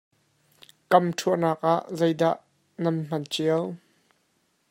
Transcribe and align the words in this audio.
Kam 0.89 1.05
ṭhuahnak 1.17 1.61
ah 1.73 1.83
zei 1.99 2.13
dah 2.19 2.37
nan 2.81 2.97
hman 3.07 3.23
cio? 3.33 3.57